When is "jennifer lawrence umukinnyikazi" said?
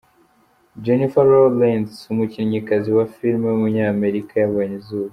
0.83-2.89